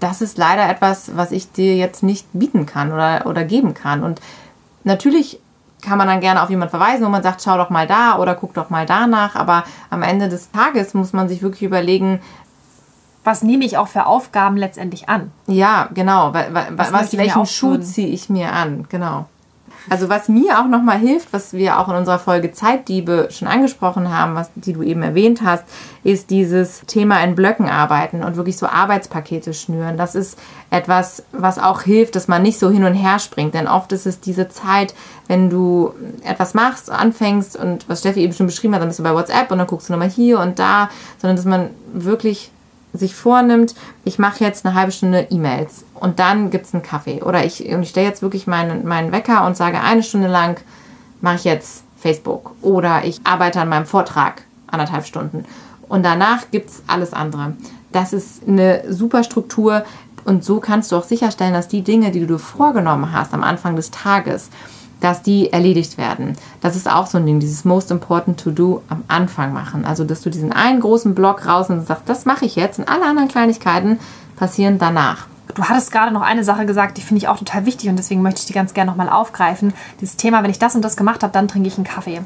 [0.00, 4.02] das ist leider etwas, was ich dir jetzt nicht bieten kann oder, oder geben kann.
[4.02, 4.20] Und
[4.84, 5.40] natürlich
[5.82, 8.34] kann man dann gerne auf jemanden verweisen, wo man sagt, schau doch mal da oder
[8.34, 9.36] guck doch mal danach.
[9.36, 12.20] Aber am Ende des Tages muss man sich wirklich überlegen,
[13.24, 15.32] was nehme ich auch für Aufgaben letztendlich an?
[15.46, 16.32] Ja, genau.
[16.32, 18.86] Was, was welchen Schuh ziehe ich mir an?
[18.88, 19.26] Genau.
[19.88, 24.12] Also was mir auch nochmal hilft, was wir auch in unserer Folge Zeitdiebe schon angesprochen
[24.12, 25.64] haben, was die du eben erwähnt hast,
[26.02, 29.96] ist dieses Thema in Blöcken arbeiten und wirklich so Arbeitspakete schnüren.
[29.96, 30.38] Das ist
[30.70, 33.54] etwas, was auch hilft, dass man nicht so hin und her springt.
[33.54, 34.94] Denn oft ist es diese Zeit,
[35.28, 35.92] wenn du
[36.24, 39.50] etwas machst, anfängst und was Steffi eben schon beschrieben hat, dann bist du bei WhatsApp
[39.50, 42.50] und dann guckst du nochmal hier und da, sondern dass man wirklich
[42.92, 47.22] sich vornimmt, ich mache jetzt eine halbe Stunde E-Mails und dann gibt es einen Kaffee.
[47.22, 50.60] Oder ich, ich stelle jetzt wirklich meinen, meinen Wecker und sage, eine Stunde lang
[51.20, 52.52] mache ich jetzt Facebook.
[52.62, 55.44] Oder ich arbeite an meinem Vortrag anderthalb Stunden.
[55.88, 57.54] Und danach gibt es alles andere.
[57.92, 59.84] Das ist eine super Struktur
[60.24, 63.76] und so kannst du auch sicherstellen, dass die Dinge, die du vorgenommen hast am Anfang
[63.76, 64.50] des Tages,
[65.00, 66.36] dass die erledigt werden.
[66.60, 69.84] Das ist auch so ein Ding, dieses Most Important to Do am Anfang machen.
[69.84, 72.88] Also, dass du diesen einen großen Block raus und sagst, das mache ich jetzt und
[72.88, 73.98] alle anderen Kleinigkeiten
[74.36, 75.26] passieren danach.
[75.54, 78.20] Du hattest gerade noch eine Sache gesagt, die finde ich auch total wichtig und deswegen
[78.20, 79.72] möchte ich die ganz gerne nochmal aufgreifen.
[80.00, 82.20] Dieses Thema, wenn ich das und das gemacht habe, dann trinke ich einen Kaffee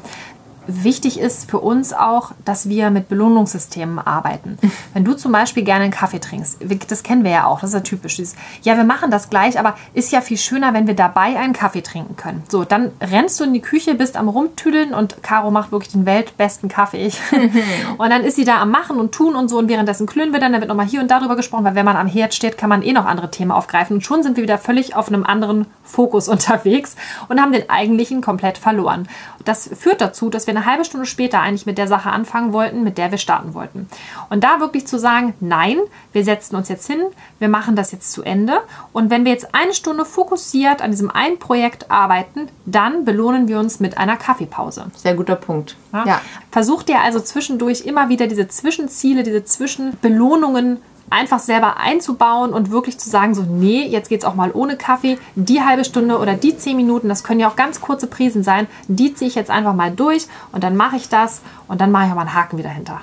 [0.67, 4.57] wichtig ist für uns auch, dass wir mit Belohnungssystemen arbeiten.
[4.93, 7.73] Wenn du zum Beispiel gerne einen Kaffee trinkst, das kennen wir ja auch, das ist
[7.73, 8.17] ja typisch.
[8.17, 11.53] Dieses, ja, wir machen das gleich, aber ist ja viel schöner, wenn wir dabei einen
[11.53, 12.43] Kaffee trinken können.
[12.49, 16.05] So, dann rennst du in die Küche, bist am Rumtüdeln und Caro macht wirklich den
[16.05, 17.11] weltbesten Kaffee.
[17.97, 20.39] und dann ist sie da am Machen und Tun und so und währenddessen klönen wir
[20.39, 22.69] dann, dann wird nochmal hier und darüber gesprochen, weil wenn man am Herd steht, kann
[22.69, 25.65] man eh noch andere Themen aufgreifen und schon sind wir wieder völlig auf einem anderen
[25.83, 26.95] Fokus unterwegs
[27.27, 29.07] und haben den eigentlichen komplett verloren.
[29.45, 32.83] Das führt dazu, dass wir eine halbe Stunde später eigentlich mit der Sache anfangen wollten,
[32.83, 33.87] mit der wir starten wollten.
[34.29, 35.77] Und da wirklich zu sagen, nein,
[36.13, 37.01] wir setzen uns jetzt hin,
[37.39, 38.61] wir machen das jetzt zu Ende.
[38.93, 43.59] Und wenn wir jetzt eine Stunde fokussiert an diesem einen Projekt arbeiten, dann belohnen wir
[43.59, 44.85] uns mit einer Kaffeepause.
[44.95, 45.77] Sehr guter Punkt.
[45.93, 46.05] Ja?
[46.05, 46.21] ja.
[46.51, 52.97] Versucht ihr also zwischendurch immer wieder diese Zwischenziele, diese Zwischenbelohnungen einfach selber einzubauen und wirklich
[52.97, 55.19] zu sagen, so, nee, jetzt geht es auch mal ohne Kaffee.
[55.35, 58.67] Die halbe Stunde oder die zehn Minuten, das können ja auch ganz kurze Prisen sein,
[58.87, 62.05] die ziehe ich jetzt einfach mal durch und dann mache ich das und dann mache
[62.05, 63.01] ich auch mal einen Haken wieder hinter.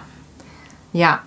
[0.92, 1.20] Ja,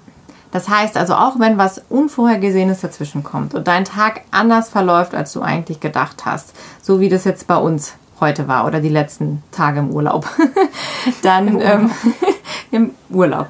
[0.51, 5.31] das heißt also, auch wenn was Unvorhergesehenes dazwischen kommt und dein Tag anders verläuft, als
[5.31, 9.43] du eigentlich gedacht hast, so wie das jetzt bei uns heute war oder die letzten
[9.51, 10.27] Tage im Urlaub,
[11.21, 11.71] dann Im Urlaub.
[11.71, 11.91] Ähm,
[12.71, 13.47] im Urlaub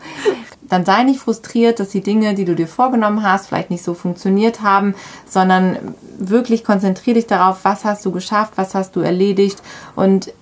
[0.72, 3.94] dann sei nicht frustriert, dass die Dinge, die du dir vorgenommen hast, vielleicht nicht so
[3.94, 4.96] funktioniert haben,
[5.28, 5.78] sondern
[6.18, 9.62] wirklich konzentriere dich darauf, was hast du geschafft, was hast du erledigt.
[9.96, 10.34] Und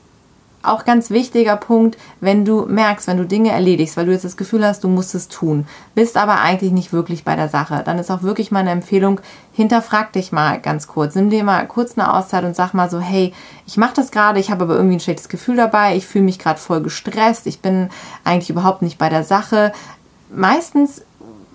[0.62, 4.38] auch ganz wichtiger Punkt, wenn du merkst, wenn du Dinge erledigst, weil du jetzt das
[4.38, 5.65] Gefühl hast, du musst es tun,
[5.96, 9.22] bist aber eigentlich nicht wirklich bei der Sache, dann ist auch wirklich meine Empfehlung,
[9.54, 13.00] hinterfrag dich mal ganz kurz, nimm dir mal kurz eine Auszeit und sag mal so,
[13.00, 13.34] hey,
[13.65, 16.39] ich mache das gerade, ich habe aber irgendwie ein schlechtes Gefühl dabei, ich fühle mich
[16.39, 17.89] gerade voll gestresst, ich bin
[18.26, 19.72] eigentlich überhaupt nicht bei der Sache,
[20.30, 21.02] meistens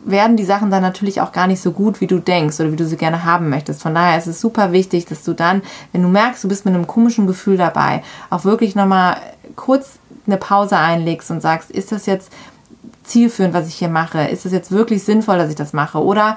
[0.04, 2.76] werden die Sachen dann natürlich auch gar nicht so gut, wie du denkst oder wie
[2.76, 3.82] du sie gerne haben möchtest.
[3.82, 6.74] Von daher ist es super wichtig, dass du dann, wenn du merkst, du bist mit
[6.74, 9.16] einem komischen Gefühl dabei, auch wirklich nochmal
[9.56, 12.30] kurz eine Pause einlegst und sagst, ist das jetzt
[13.04, 14.28] zielführend, was ich hier mache?
[14.28, 16.02] Ist es jetzt wirklich sinnvoll, dass ich das mache?
[16.02, 16.36] Oder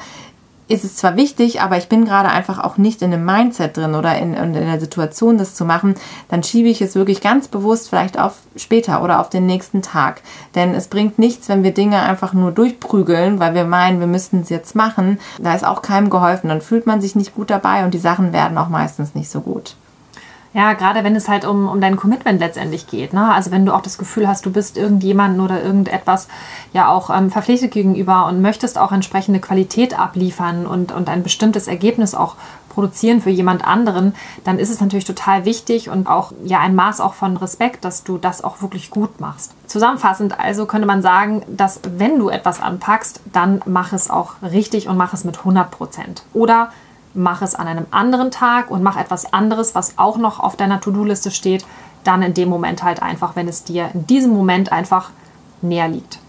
[0.68, 3.96] ist es zwar wichtig, aber ich bin gerade einfach auch nicht in dem Mindset drin
[3.96, 5.96] oder in, in, der Situation, das zu machen,
[6.28, 10.22] dann schiebe ich es wirklich ganz bewusst vielleicht auf später oder auf den nächsten Tag.
[10.56, 14.42] Denn es bringt nichts, wenn wir Dinge einfach nur durchprügeln, weil wir meinen, wir müssten
[14.42, 15.20] es jetzt machen.
[15.40, 16.50] Da ist auch keinem geholfen.
[16.50, 19.42] Dann fühlt man sich nicht gut dabei und die Sachen werden auch meistens nicht so
[19.42, 19.76] gut.
[20.58, 23.14] Ja, gerade wenn es halt um, um dein Commitment letztendlich geht.
[23.14, 23.32] Ne?
[23.32, 26.28] Also wenn du auch das Gefühl hast, du bist irgendjemanden oder irgendetwas
[26.74, 31.68] ja auch ähm, verpflichtet gegenüber und möchtest auch entsprechende Qualität abliefern und, und ein bestimmtes
[31.68, 32.38] Ergebnis auch
[32.70, 34.16] produzieren für jemand anderen,
[34.46, 38.04] dann ist es natürlich total wichtig und auch ja ein Maß auch von Respekt, dass
[38.04, 39.54] du das auch wirklich gut machst.
[39.68, 44.88] Zusammenfassend also könnte man sagen, dass wenn du etwas anpackst, dann mach es auch richtig
[44.88, 46.24] und mach es mit 100 Prozent.
[46.34, 46.72] Oder
[47.18, 50.80] mach es an einem anderen Tag und mach etwas anderes, was auch noch auf deiner
[50.80, 51.66] To-Do-Liste steht,
[52.04, 55.10] dann in dem Moment halt einfach, wenn es dir in diesem Moment einfach
[55.62, 56.20] näher liegt.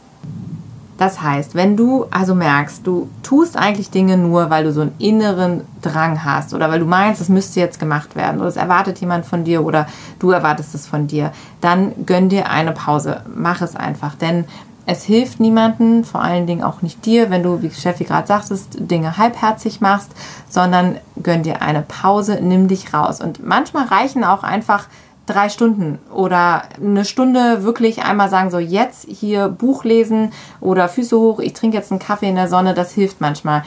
[0.96, 4.96] Das heißt, wenn du also merkst, du tust eigentlich Dinge nur, weil du so einen
[4.98, 8.98] inneren Drang hast oder weil du meinst, es müsste jetzt gemacht werden oder es erwartet
[8.98, 9.86] jemand von dir oder
[10.18, 13.22] du erwartest es von dir, dann gönn dir eine Pause.
[13.32, 14.44] Mach es einfach, denn
[14.90, 18.78] es hilft niemanden, vor allen Dingen auch nicht dir, wenn du, wie Steffi gerade sagtest,
[18.78, 20.10] Dinge halbherzig machst,
[20.48, 23.20] sondern gönn dir eine Pause, nimm dich raus.
[23.20, 24.88] Und manchmal reichen auch einfach
[25.26, 31.18] drei Stunden oder eine Stunde wirklich einmal sagen, so jetzt hier Buch lesen oder Füße
[31.18, 33.64] hoch, ich trinke jetzt einen Kaffee in der Sonne, das hilft manchmal.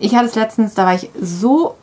[0.00, 1.76] Ich hatte es letztens, da war ich so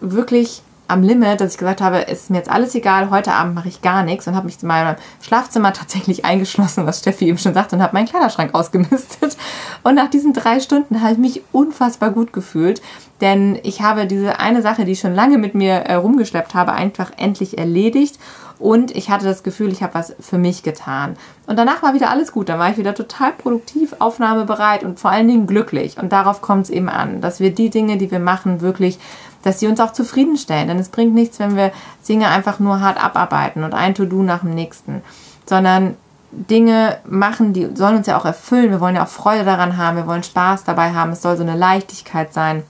[0.00, 3.54] wirklich am Limit, dass ich gesagt habe, es ist mir jetzt alles egal, heute Abend
[3.54, 7.38] mache ich gar nichts und habe mich in meinem Schlafzimmer tatsächlich eingeschlossen, was Steffi eben
[7.38, 9.36] schon sagte, und habe meinen Kleiderschrank ausgemistet.
[9.82, 12.82] Und nach diesen drei Stunden habe ich mich unfassbar gut gefühlt,
[13.20, 16.72] denn ich habe diese eine Sache, die ich schon lange mit mir äh, rumgeschleppt habe,
[16.72, 18.18] einfach endlich erledigt
[18.58, 21.16] und ich hatte das Gefühl, ich habe was für mich getan.
[21.46, 22.48] Und danach war wieder alles gut.
[22.48, 25.98] Dann war ich wieder total produktiv, aufnahmebereit und vor allen Dingen glücklich.
[25.98, 28.98] Und darauf kommt es eben an, dass wir die Dinge, die wir machen, wirklich
[29.42, 30.68] dass sie uns auch zufriedenstellen.
[30.68, 31.72] Denn es bringt nichts, wenn wir
[32.08, 35.02] Dinge einfach nur hart abarbeiten und ein To-Do nach dem nächsten,
[35.46, 35.96] sondern
[36.32, 38.70] Dinge machen, die sollen uns ja auch erfüllen.
[38.70, 41.42] Wir wollen ja auch Freude daran haben, wir wollen Spaß dabei haben, es soll so
[41.42, 42.62] eine Leichtigkeit sein.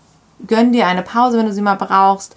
[0.46, 2.36] Gönn dir eine Pause, wenn du sie mal brauchst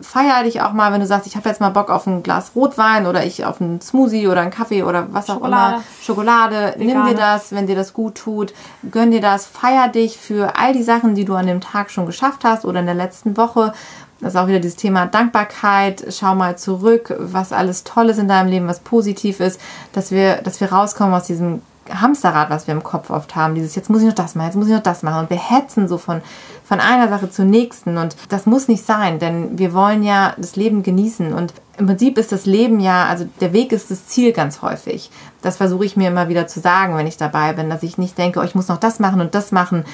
[0.00, 2.52] feier dich auch mal, wenn du sagst, ich habe jetzt mal Bock auf ein Glas
[2.54, 5.76] Rotwein oder ich auf einen Smoothie oder einen Kaffee oder was Schokolade.
[5.76, 5.84] auch immer.
[6.02, 6.74] Schokolade.
[6.76, 7.04] Vegane.
[7.04, 8.54] Nimm dir das, wenn dir das gut tut.
[8.90, 9.46] Gönn dir das.
[9.46, 12.80] Feier dich für all die Sachen, die du an dem Tag schon geschafft hast oder
[12.80, 13.72] in der letzten Woche.
[14.20, 16.06] Das ist auch wieder dieses Thema Dankbarkeit.
[16.10, 19.60] Schau mal zurück, was alles Tolles in deinem Leben, was positiv ist,
[19.92, 23.54] dass wir, dass wir rauskommen aus diesem Hamsterrad, was wir im Kopf oft haben.
[23.54, 25.20] Dieses, jetzt muss ich noch das machen, jetzt muss ich noch das machen.
[25.20, 26.20] Und wir hetzen so von,
[26.64, 27.96] von einer Sache zur nächsten.
[27.96, 31.32] Und das muss nicht sein, denn wir wollen ja das Leben genießen.
[31.32, 35.10] Und im Prinzip ist das Leben ja, also der Weg ist das Ziel ganz häufig.
[35.42, 38.18] Das versuche ich mir immer wieder zu sagen, wenn ich dabei bin, dass ich nicht
[38.18, 39.84] denke, oh, ich muss noch das machen und das machen.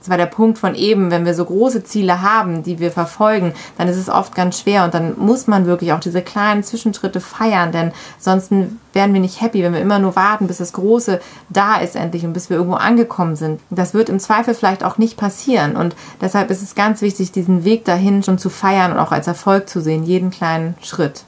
[0.00, 3.52] Das war der Punkt von eben, wenn wir so große Ziele haben, die wir verfolgen,
[3.76, 7.20] dann ist es oft ganz schwer und dann muss man wirklich auch diese kleinen Zwischenschritte
[7.20, 11.20] feiern, denn sonst werden wir nicht happy, wenn wir immer nur warten, bis das Große
[11.50, 13.60] da ist endlich und bis wir irgendwo angekommen sind.
[13.68, 17.64] Das wird im Zweifel vielleicht auch nicht passieren und deshalb ist es ganz wichtig, diesen
[17.64, 21.24] Weg dahin schon zu feiern und auch als Erfolg zu sehen, jeden kleinen Schritt.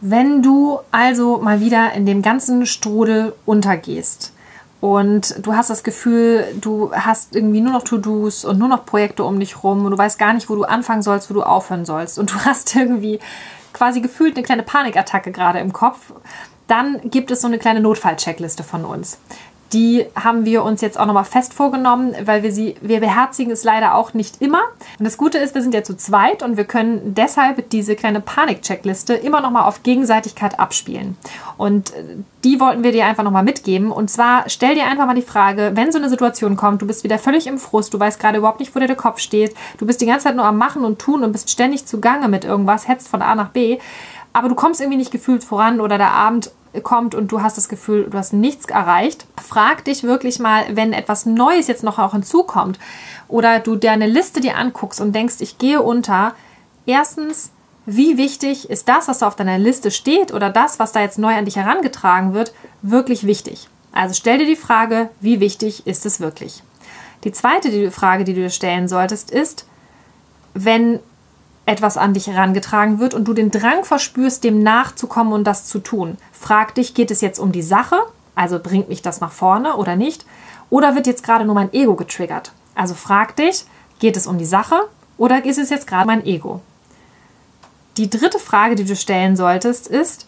[0.00, 4.31] Wenn du also mal wieder in dem ganzen Strudel untergehst,
[4.82, 9.22] und du hast das Gefühl, du hast irgendwie nur noch To-Dos und nur noch Projekte
[9.22, 11.84] um dich rum und du weißt gar nicht, wo du anfangen sollst, wo du aufhören
[11.84, 12.18] sollst.
[12.18, 13.20] Und du hast irgendwie
[13.72, 16.12] quasi gefühlt eine kleine Panikattacke gerade im Kopf,
[16.66, 19.18] dann gibt es so eine kleine Notfallcheckliste von uns
[19.72, 23.64] die haben wir uns jetzt auch nochmal fest vorgenommen, weil wir sie, wir beherzigen es
[23.64, 24.60] leider auch nicht immer.
[24.98, 28.20] Und das Gute ist, wir sind ja zu zweit und wir können deshalb diese kleine
[28.20, 31.16] Panik-Checkliste immer nochmal auf Gegenseitigkeit abspielen.
[31.56, 32.02] Und äh,
[32.44, 33.92] die wollten wir dir einfach nochmal mitgeben.
[33.92, 37.04] Und zwar stell dir einfach mal die Frage, wenn so eine Situation kommt, du bist
[37.04, 39.86] wieder völlig im Frust, du weißt gerade überhaupt nicht, wo dir der Kopf steht, du
[39.86, 42.88] bist die ganze Zeit nur am Machen und Tun und bist ständig zugange mit irgendwas,
[42.88, 43.78] hetzt von A nach B,
[44.32, 46.50] aber du kommst irgendwie nicht gefühlt voran oder der Abend
[46.82, 50.92] kommt und du hast das Gefühl, du hast nichts erreicht, frag dich wirklich mal, wenn
[50.92, 52.78] etwas Neues jetzt noch auch hinzukommt
[53.28, 56.34] oder du dir eine Liste dir anguckst und denkst, ich gehe unter,
[56.86, 57.50] erstens,
[57.84, 61.18] wie wichtig ist das, was da auf deiner Liste steht oder das, was da jetzt
[61.18, 63.68] neu an dich herangetragen wird, wirklich wichtig?
[63.92, 66.62] Also stell dir die Frage, wie wichtig ist es wirklich?
[67.24, 69.66] Die zweite Frage, die du dir stellen solltest, ist,
[70.54, 71.00] wenn
[71.66, 75.78] etwas an dich herangetragen wird und du den Drang verspürst, dem nachzukommen und das zu
[75.78, 76.18] tun.
[76.32, 77.96] Frag dich, geht es jetzt um die Sache?
[78.34, 80.26] Also bringt mich das nach vorne oder nicht?
[80.70, 82.52] Oder wird jetzt gerade nur mein Ego getriggert?
[82.74, 83.64] Also frag dich,
[83.98, 86.60] geht es um die Sache oder ist es jetzt gerade mein Ego?
[87.96, 90.26] Die dritte Frage, die du stellen solltest, ist,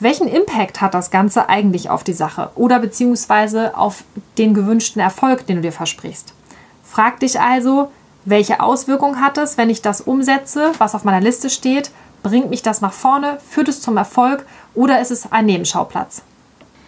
[0.00, 4.02] welchen Impact hat das Ganze eigentlich auf die Sache oder beziehungsweise auf
[4.36, 6.34] den gewünschten Erfolg, den du dir versprichst?
[6.82, 7.90] Frag dich also,
[8.24, 11.90] welche Auswirkungen hat es, wenn ich das umsetze, was auf meiner Liste steht?
[12.22, 13.38] Bringt mich das nach vorne?
[13.48, 14.46] Führt es zum Erfolg?
[14.74, 16.22] Oder ist es ein Nebenschauplatz?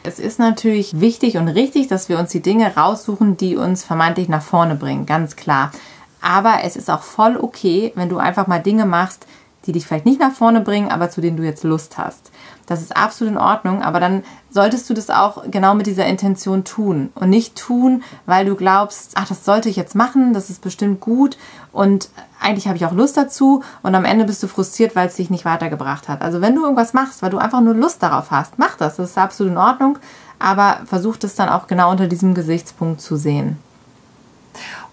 [0.02, 4.28] Es ist natürlich wichtig und richtig, dass wir uns die Dinge raussuchen, die uns vermeintlich
[4.28, 5.72] nach vorne bringen, ganz klar.
[6.20, 9.26] Aber es ist auch voll okay, wenn du einfach mal Dinge machst,
[9.66, 12.30] die dich vielleicht nicht nach vorne bringen, aber zu denen du jetzt Lust hast.
[12.66, 16.64] Das ist absolut in Ordnung, aber dann solltest du das auch genau mit dieser Intention
[16.64, 20.62] tun und nicht tun, weil du glaubst, ach, das sollte ich jetzt machen, das ist
[20.62, 21.38] bestimmt gut
[21.72, 25.14] und eigentlich habe ich auch Lust dazu und am Ende bist du frustriert, weil es
[25.14, 26.22] dich nicht weitergebracht hat.
[26.22, 29.10] Also wenn du irgendwas machst, weil du einfach nur Lust darauf hast, mach das, das
[29.10, 29.98] ist absolut in Ordnung,
[30.40, 33.58] aber versuch das dann auch genau unter diesem Gesichtspunkt zu sehen.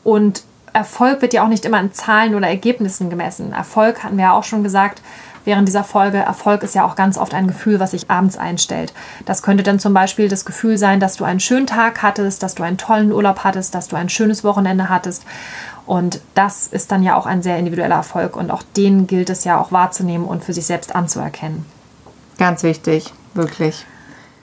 [0.04, 3.54] Und Erfolg wird ja auch nicht immer in Zahlen oder Ergebnissen gemessen.
[3.54, 5.02] Erfolg hatten wir ja auch schon gesagt,
[5.46, 8.94] während dieser Folge, Erfolg ist ja auch ganz oft ein Gefühl, was sich abends einstellt.
[9.26, 12.56] Das könnte dann zum Beispiel das Gefühl sein, dass du einen schönen Tag hattest, dass
[12.56, 15.24] du einen tollen Urlaub hattest, dass du ein schönes Wochenende hattest.
[15.86, 19.44] Und das ist dann ja auch ein sehr individueller Erfolg und auch den gilt es
[19.44, 21.66] ja auch wahrzunehmen und für sich selbst anzuerkennen.
[22.38, 23.86] Ganz wichtig, wirklich.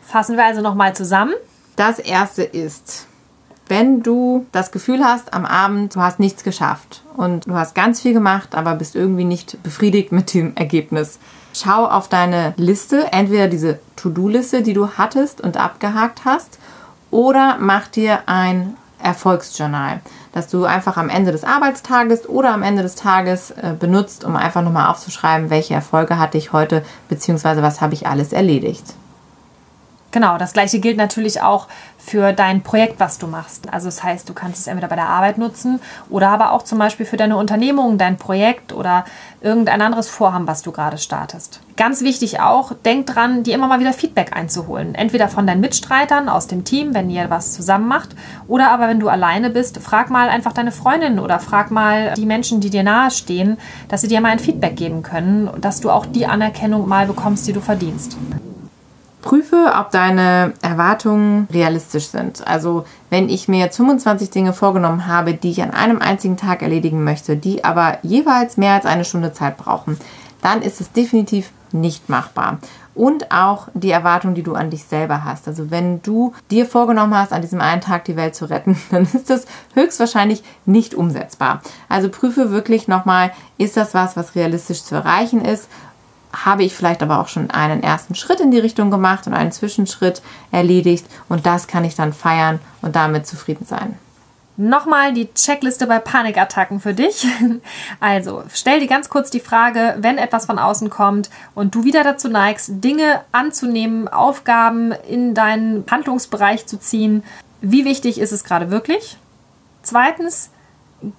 [0.03, 1.33] Fassen wir also nochmal zusammen.
[1.77, 3.07] Das erste ist,
[3.71, 8.01] wenn du das Gefühl hast am Abend, du hast nichts geschafft und du hast ganz
[8.01, 11.21] viel gemacht, aber bist irgendwie nicht befriedigt mit dem Ergebnis.
[11.55, 16.59] Schau auf deine Liste, entweder diese To-Do-Liste, die du hattest und abgehakt hast,
[17.13, 20.01] oder mach dir ein Erfolgsjournal,
[20.33, 24.37] das du einfach am Ende des Arbeitstages oder am Ende des Tages äh, benutzt, um
[24.37, 28.95] einfach nochmal aufzuschreiben, welche Erfolge hatte ich heute, beziehungsweise was habe ich alles erledigt.
[30.13, 33.73] Genau, das gleiche gilt natürlich auch für dein Projekt, was du machst.
[33.73, 36.79] Also das heißt, du kannst es entweder bei der Arbeit nutzen oder aber auch zum
[36.79, 39.05] Beispiel für deine Unternehmung, dein Projekt oder
[39.41, 41.61] irgendein anderes Vorhaben, was du gerade startest.
[41.77, 44.95] Ganz wichtig auch, denk dran, dir immer mal wieder Feedback einzuholen.
[44.97, 48.17] Entweder von deinen Mitstreitern aus dem Team, wenn ihr was zusammen macht,
[48.49, 52.27] oder aber wenn du alleine bist, frag mal einfach deine Freundin oder frag mal die
[52.27, 56.07] Menschen, die dir nahestehen, dass sie dir mal ein Feedback geben können, dass du auch
[56.07, 58.17] die Anerkennung mal bekommst, die du verdienst.
[59.23, 62.47] Prüfe, ob deine Erwartungen realistisch sind.
[62.47, 66.63] Also wenn ich mir jetzt 25 Dinge vorgenommen habe, die ich an einem einzigen Tag
[66.63, 69.99] erledigen möchte, die aber jeweils mehr als eine Stunde Zeit brauchen,
[70.43, 72.59] dann ist es definitiv nicht machbar.
[72.95, 75.47] Und auch die Erwartung, die du an dich selber hast.
[75.47, 79.05] Also wenn du dir vorgenommen hast, an diesem einen Tag die Welt zu retten, dann
[79.05, 81.63] ist das höchstwahrscheinlich nicht umsetzbar.
[81.89, 85.69] Also prüfe wirklich nochmal, ist das was, was realistisch zu erreichen ist?
[86.33, 89.53] Habe ich vielleicht aber auch schon einen ersten Schritt in die Richtung gemacht und einen
[89.53, 93.97] Zwischenschritt erledigt und das kann ich dann feiern und damit zufrieden sein.
[94.57, 97.27] Nochmal die Checkliste bei Panikattacken für dich.
[98.01, 102.05] Also, stell dir ganz kurz die Frage, wenn etwas von außen kommt und du wieder
[102.05, 107.23] dazu neigst, Dinge anzunehmen, Aufgaben in deinen Handlungsbereich zu ziehen,
[107.61, 109.17] wie wichtig ist es gerade wirklich?
[109.83, 110.51] Zweitens,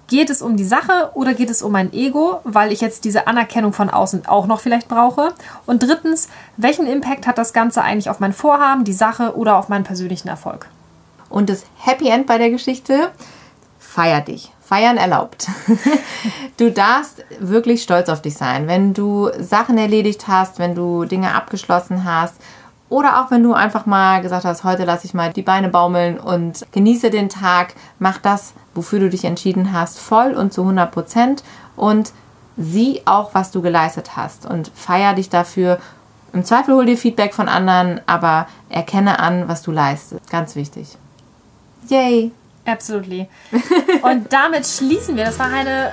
[0.06, 3.26] geht es um die Sache oder geht es um mein Ego, weil ich jetzt diese
[3.26, 5.32] Anerkennung von außen auch noch vielleicht brauche?
[5.66, 9.68] Und drittens, welchen Impact hat das Ganze eigentlich auf mein Vorhaben, die Sache oder auf
[9.68, 10.68] meinen persönlichen Erfolg?
[11.28, 13.10] Und das Happy End bei der Geschichte,
[13.78, 14.52] feier dich.
[14.60, 15.48] Feiern erlaubt.
[16.56, 21.34] du darfst wirklich stolz auf dich sein, wenn du Sachen erledigt hast, wenn du Dinge
[21.34, 22.34] abgeschlossen hast
[22.92, 26.20] oder auch wenn du einfach mal gesagt hast, heute lasse ich mal die Beine baumeln
[26.20, 30.92] und genieße den Tag, mach das, wofür du dich entschieden hast, voll und zu 100
[30.92, 31.42] Prozent
[31.74, 32.12] und
[32.58, 35.78] sieh auch, was du geleistet hast und feier dich dafür.
[36.34, 40.30] Im Zweifel hol dir Feedback von anderen, aber erkenne an, was du leistest.
[40.30, 40.98] Ganz wichtig.
[41.88, 42.30] Yay!
[42.64, 43.28] Absolutely.
[44.02, 45.24] Und damit schließen wir.
[45.24, 45.92] Das war eine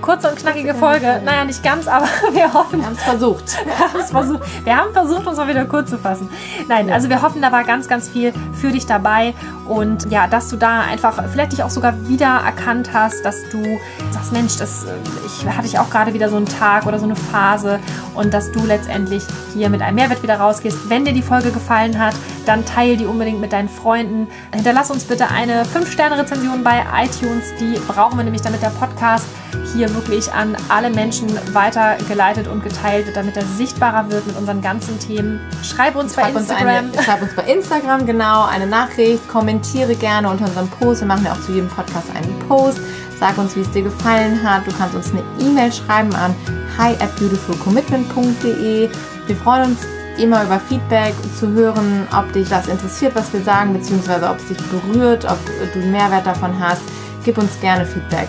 [0.00, 1.20] kurze und knackige Folge.
[1.24, 2.80] Naja, nicht ganz, aber wir hoffen.
[2.80, 3.44] Wir haben es versucht.
[3.64, 4.64] Wir haben es versucht.
[4.64, 6.28] Wir haben versucht, uns mal wieder kurz zu fassen.
[6.68, 9.34] Nein, also wir hoffen, da war ganz, ganz viel für dich dabei.
[9.66, 13.62] Und ja, dass du da einfach vielleicht dich auch sogar wieder erkannt hast, dass du
[14.10, 14.86] sagst, Mensch, das,
[15.26, 17.78] ich hatte ich auch gerade wieder so einen Tag oder so eine Phase
[18.14, 19.22] und dass du letztendlich
[19.54, 20.88] hier mit einem Mehrwert wieder rausgehst.
[20.88, 22.14] Wenn dir die Folge gefallen hat,
[22.46, 24.28] dann teile die unbedingt mit deinen Freunden.
[24.54, 27.44] Hinterlass uns bitte eine 5-Sterne-Rezension bei iTunes.
[27.60, 29.26] Die brauchen wir nämlich, damit der Podcast
[29.74, 34.60] hier wirklich an alle Menschen weitergeleitet und geteilt wird, damit er sichtbarer wird mit unseren
[34.60, 35.40] ganzen Themen.
[35.62, 36.86] Schreib uns schreib bei Instagram.
[36.86, 39.28] Uns eine, schreib uns bei Instagram, genau, eine Nachricht.
[39.28, 41.00] Kommentiere gerne unter unserem Post.
[41.00, 42.80] Wir machen ja auch zu jedem Podcast einen Post.
[43.18, 44.66] Sag uns, wie es dir gefallen hat.
[44.66, 46.34] Du kannst uns eine E-Mail schreiben an
[46.78, 48.88] hi at beautifulcommitment.de.
[49.26, 49.80] Wir freuen uns
[50.18, 54.46] immer über Feedback zu hören, ob dich das interessiert, was wir sagen, beziehungsweise ob es
[54.46, 55.38] dich berührt, ob
[55.72, 56.82] du Mehrwert davon hast.
[57.24, 58.28] Gib uns gerne Feedback.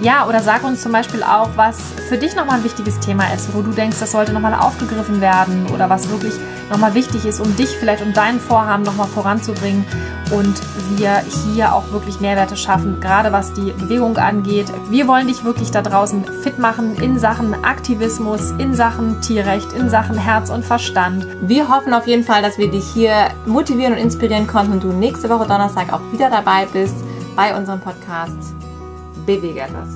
[0.00, 1.78] Ja, oder sag uns zum Beispiel auch, was
[2.08, 5.66] für dich nochmal ein wichtiges Thema ist, wo du denkst, das sollte nochmal aufgegriffen werden
[5.72, 6.34] oder was wirklich
[6.70, 9.84] nochmal wichtig ist, um dich vielleicht und dein Vorhaben nochmal voranzubringen
[10.32, 10.60] und
[10.96, 14.66] wir hier auch wirklich Mehrwerte schaffen, gerade was die Bewegung angeht.
[14.90, 19.90] Wir wollen dich wirklich da draußen fit machen in Sachen Aktivismus, in Sachen Tierrecht, in
[19.90, 21.26] Sachen Herz und Verstand.
[21.42, 24.88] Wir hoffen auf jeden Fall, dass wir dich hier motivieren und inspirieren konnten und du
[24.88, 26.96] nächste Woche Donnerstag auch wieder dabei bist
[27.36, 28.63] bei unserem Podcast
[29.26, 29.88] bewege etwas.